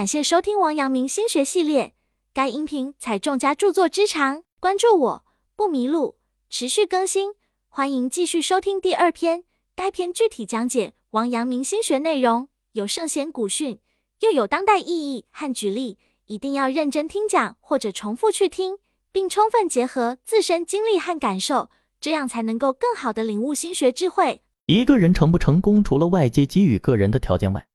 [0.00, 1.92] 感谢收听王阳明心学系列，
[2.32, 6.16] 该音频采众家著作之长，关注我不迷路，
[6.48, 7.34] 持续更新，
[7.68, 9.44] 欢迎继续收听第二篇。
[9.76, 13.78] 该篇具体讲解王阳明心学内容，有圣贤古训，
[14.20, 18.78] 又有当代意义和举例，一定要认真听讲或者重复去听，
[19.12, 21.68] 并充分结合自身经历和感受，
[22.00, 24.40] 这样才能够更好的领悟心学智慧。
[24.64, 27.66] 一个人成不成功，除了外界给予个人的条件外，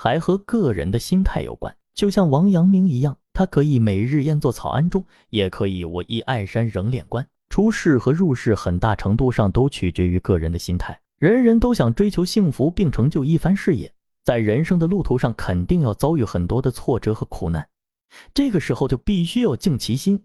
[0.00, 1.76] 还和个人的心态有关。
[1.92, 7.26] 就像王阳明一样，他可以每日宴坐草庵中，也可以我倚爱山仍练官。
[7.50, 11.00] 出世和入世，很大程度上都取决于个人的心态。
[11.18, 13.92] 人人都想追求幸福并成就一番事业，
[14.22, 17.68] 在人生的路途上，肯定要遭遇很多的挫折和苦难。
[18.32, 20.22] 这个时候就必须要静其心，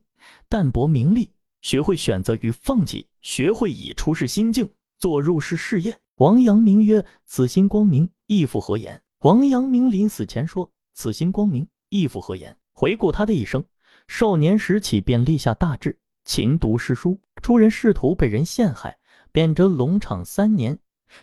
[0.48, 1.32] 淡泊名利，
[1.64, 4.70] 学会选择与放弃，学会以出世心境。
[5.00, 13.64] 做入世事业，王阳明曰：“此心光明，亦复何言？”王阳明临死前说：“此心光明，亦复何言？”回顾他的一生，
[14.10, 18.98] 少年时起便立下大志，勤读诗书，出人仕途，被人陷害，
[19.32, 20.78] 贬谪龙场三年，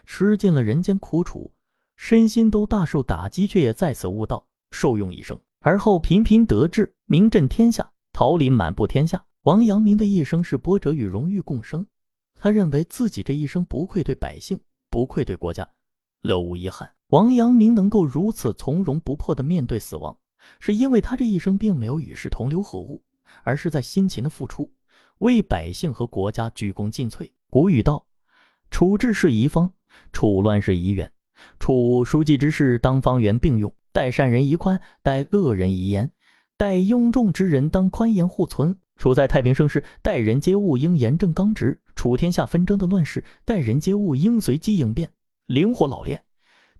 [0.06, 1.52] 吃尽了人间苦楚，
[1.94, 5.38] 身心都大受打击，却也在此悟道，受用一生。
[5.60, 9.22] 而后频频得志，名震天下，桃李满布天下。
[9.42, 11.86] 王阳明的一生是波折与荣誉共生。
[12.34, 15.69] 他认为自己这一生不愧对百姓，不愧对国家，
[16.22, 16.91] 了无遗憾。
[17.11, 20.16] 王阳明能够如此从容不迫地面对死亡，
[20.61, 23.03] 是因为他这一生并没有与世同流合污，
[23.42, 24.70] 而是在辛勤的付出，
[25.19, 27.28] 为百姓和国家鞠躬尽瘁。
[27.50, 28.06] 古语道
[28.70, 29.72] ：“处治是宜方，
[30.12, 31.11] 处乱是宜远。
[31.58, 36.06] 处书记之事，当方圆并用；待善人宜宽，待恶人宜严；
[36.56, 38.78] 待庸众之人，当宽严互存。
[38.97, 45.11] 处在太平盛世，待人接物应严正刚直。”处天下纷争的乱世，待人接物应随机应变，
[45.47, 46.20] 灵活老练；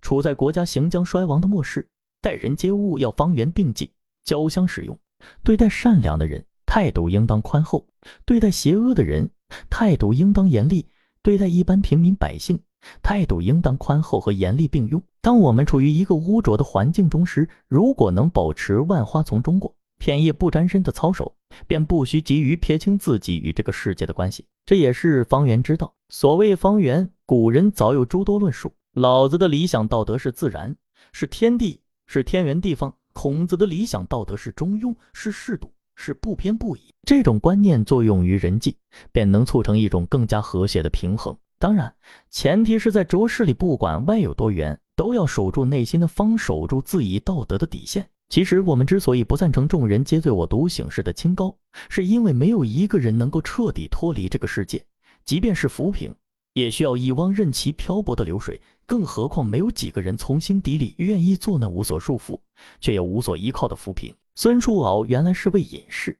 [0.01, 1.87] 处在国家行将衰亡的末世，
[2.21, 3.91] 待人接物要方圆并济，
[4.23, 4.97] 交相使用。
[5.43, 7.85] 对待善良的人，态度应当宽厚；
[8.25, 9.29] 对待邪恶的人，
[9.69, 10.85] 态度应当严厉；
[11.21, 12.59] 对待一般平民百姓，
[13.01, 15.01] 态度应当宽厚和严厉并用。
[15.21, 19.75] 当我们处于一个污浊的环境中时，如果能保持万花丛中过。
[19.99, 21.35] 片叶不沾身的操守，
[21.67, 24.43] 便不需急于撇清自己与这个世界的关系。
[24.65, 25.93] 这也是方圆之道。
[26.09, 28.73] 所谓方圆，古人早有诸多论述。
[28.93, 30.75] 老子的理想道德是自然，
[31.13, 36.93] 是天地，是天圆地方；孔子的理想道德是中庸，是适度，是不偏不倚。
[37.03, 38.75] 这种观念作用于人际，
[39.13, 41.33] 便能促成一种更加和谐的平衡。
[41.57, 41.95] 当然，
[42.29, 48.05] 前提是在浊世里，不管外有多远，都要守住内心的方，守住自己道德的底线。
[48.27, 51.55] 其实我们之所以不赞成众人皆醉我独醒式的清高，
[51.87, 54.83] 是因为没有一个人能够彻底脱离这个世界，
[55.23, 56.13] 即便是浮萍，
[56.53, 58.59] 也需要一汪任其漂泊的流水。
[58.85, 62.37] 更何况没有几个人从心底里愿意做那无所束缚
[62.81, 64.13] 却又无所依靠的浮萍。
[64.35, 66.17] 孙叔敖原来是位隐士，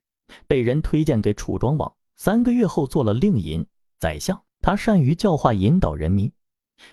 [0.47, 3.65] 被人推荐给楚庄王，三个月后做了令尹、
[3.99, 4.41] 宰相。
[4.61, 6.31] 他善于教化引导人民，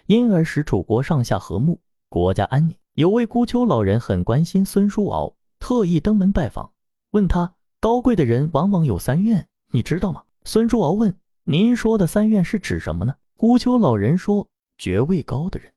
[0.06, 1.78] 因而使楚国上下和睦，
[2.08, 2.74] 国家安宁。
[2.94, 6.72] 有位孤丘老人很关心孙叔敖，特意登门拜访，
[7.10, 10.24] 问他：高贵的人往往有三愿，你知道吗？
[10.44, 13.14] 孙叔敖问：您说的三愿是指什么呢？
[13.38, 14.44] 孤丘老人说：
[14.78, 15.72] 爵位高的人，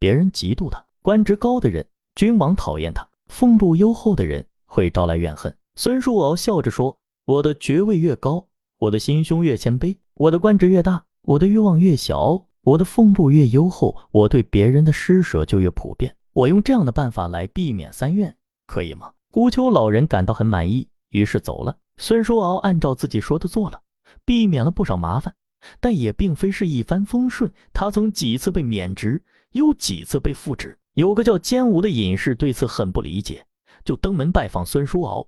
[0.00, 1.86] 别人嫉妒他；官职高的人，
[2.16, 5.56] 君王讨厌他；俸禄优厚的人，会招来怨恨。
[5.76, 8.44] 孙叔敖笑着说：我的爵位越高，
[8.78, 16.16] 我的心胸越谦卑；我的官职越大，我的欲望越小；我的俸禄越优厚，我对别人的施舍就越普遍。
[16.32, 18.36] 我用这样的办法来避免三怨，
[18.66, 19.12] 可以吗？
[19.30, 21.76] 孤丘老人感到很满意，于是走了。
[21.96, 23.80] 孙叔敖按照自己说的做了，
[24.24, 25.32] 避免了不少麻烦，
[25.80, 27.52] 但也并非是一帆风顺。
[27.72, 30.78] 他曾几次被免职，又几次被复职。
[30.94, 33.46] 有个叫坚吾的隐士对此很不理解，
[33.84, 35.26] 就登门拜访孙叔敖，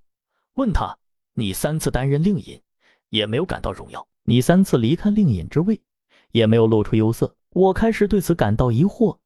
[0.55, 0.97] 问他
[1.35, 2.61] ：“你三次担任令尹，
[3.11, 5.81] 也没有感到荣耀；你三次离开令尹之位，
[6.33, 7.35] 也没有露出忧色。
[7.51, 9.19] 我开始对此感到疑惑。”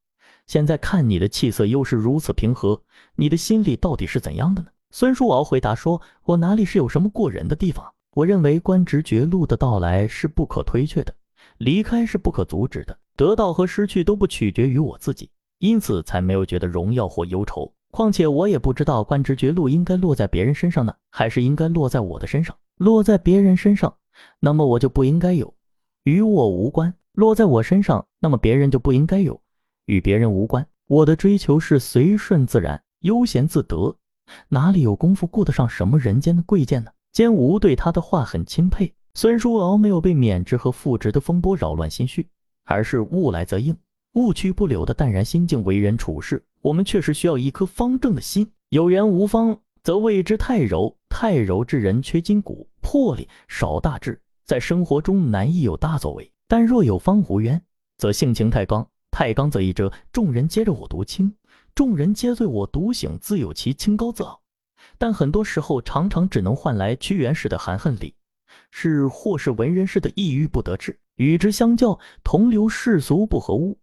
[0.47, 2.83] 现在看你的气色又是如此平和，
[3.15, 4.69] 你的心里到底是怎样的呢？
[4.91, 7.95] 孙叔敖回答说：“我哪里是有什么过人的地方？
[8.13, 11.15] 我认为官职绝路的到来是不可推却的，
[11.59, 17.73] 离开是不可阻止的，得到和失去都不取决于我自己，因此才没有觉得荣耀或忧愁。
[17.93, 22.57] 况且我也不知道官职绝路应该落在别人身上呢，还是应该落在我的身上。
[22.77, 23.95] 落在别人身上，
[24.39, 25.55] 那么我就不应该有，
[26.05, 29.41] 与我无关；落在我身上，那么别人就不应该有。”
[29.87, 33.97] 与别人无关，我的追求是随顺自然，悠闲自得，
[34.49, 36.91] 哪里有功夫顾得上什么人间的贵贱呢？
[37.13, 38.93] 坚吾对他的话很钦佩。
[39.15, 42.29] 孙叔敖没有被免职和复职的风波扰乱心绪，
[42.65, 43.77] 而是物来则应，
[44.15, 46.43] 物去不留的淡然心境为人处事。
[46.63, 56.31] 我们确实需要一颗方正的心，有缘无方，则谓之太柔；太柔之人缺筋骨，魄力少大志，在生活中难以有大作为。
[56.47, 57.61] 但若有方无缘，
[57.97, 58.87] 则性情太刚。
[59.11, 61.35] 太刚则一折，众人皆着我独清，
[61.75, 64.41] 众人皆醉我独醒，自有其清高自傲。
[65.01, 68.15] 但很多时候，常常只能换来屈原式的含恨里，
[68.71, 71.01] 是或是文人式的抑郁不得志。
[71.17, 73.79] 与之相较，同流世俗不合污，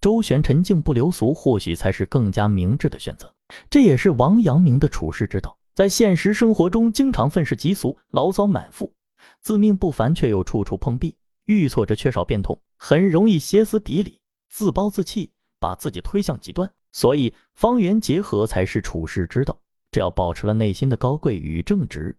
[0.00, 3.32] 周旋沉静不流俗，或许才是更加明智的选择。
[3.70, 5.56] 这也是王阳明的处世之道。
[5.72, 8.92] 在现实生活中，经常愤世嫉俗，牢骚满腹，
[9.40, 14.20] 自命不凡，却又处处碰壁，遇挫折缺少变通，很容易歇斯底里。
[14.48, 15.30] 自暴自弃，
[15.60, 19.56] 把自己推向极端，所以方圆结合才是处世之道。
[19.96, 22.14] 只要保持了内心的高贵与正直，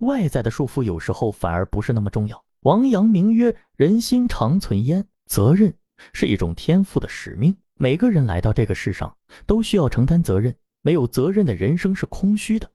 [0.00, 2.44] 外在的束缚有时候反而不是那么重要。
[2.60, 5.72] 王阳明曰：“人心常存焉，责任
[6.12, 7.56] 是一种天赋的使命。
[7.76, 10.54] 每个人来到这个世上，都需要承担责任。
[10.82, 12.70] 没有责任的人生是空虚的，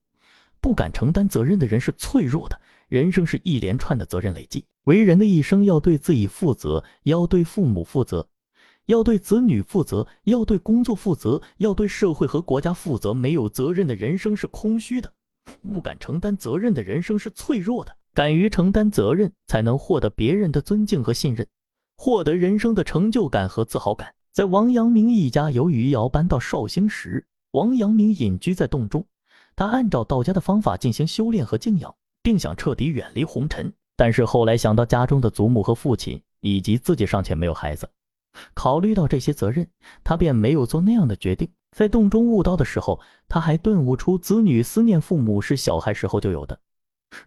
[0.60, 2.60] 不敢承担责任的人是脆弱的。
[2.88, 8.28] 人生是一连串的责任累积，为人的一生要对自己负责，要对父母负责。”
[8.88, 13.14] 要对子女负责，要对工作负责，要对社会和国家负责。
[13.14, 15.12] 没有责任的人生是空虚的，
[15.62, 17.96] 不敢承担责任的人生是脆弱的。
[18.14, 21.46] 敢于承担责任，才能获得别人的尊敬和信任，
[21.98, 24.14] 获得人生的成就感和自豪感。
[24.32, 29.06] 在王阳明一家由余姚搬到绍兴时，王阳明隐居在洞中。
[29.56, 31.94] 他按照道家的方法进行修炼和静养，
[32.24, 33.74] 并想彻底远离红尘。
[33.98, 37.90] 但是后来想到家中的祖母和父亲，以及自己尚且没有孩子。
[38.54, 39.68] 考虑到这些责任，
[40.04, 41.50] 他便没有做那样的决定。
[41.76, 46.60] 在洞中悟道的时候，他还顿悟出子女思念父母是小孩时候就有的。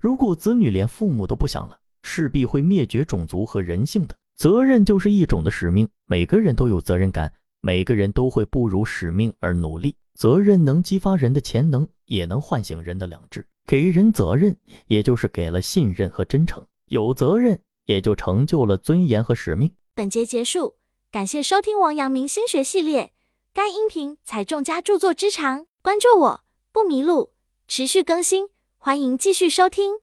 [0.00, 4.16] 如果子女连父母都不想了，势必会灭绝种族和人性的。
[4.36, 9.94] 责任就是一种的使命，每个人都有责任感，每个人都会不辱使命而努力。
[10.14, 13.46] 责任能激发人的潜能，也能唤醒人的良知。
[13.66, 14.56] 给人责任，
[14.86, 16.64] 也就是给了信任和真诚。
[16.86, 19.70] 有责任，也就成就了尊严和使命。
[19.94, 20.79] 本节结束。
[21.12, 23.12] 感谢收听王阳明心学系列，
[23.52, 26.40] 该音频采众家著作之长，关注我
[26.70, 27.32] 不迷路，
[27.66, 28.48] 持续更新，
[28.78, 29.94] 欢迎继续收听。